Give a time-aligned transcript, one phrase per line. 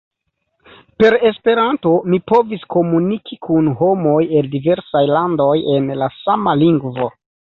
[1.01, 7.11] Per Esperanto mi povis komuniki kun homoj el diversaj landoj en la sama lingvo.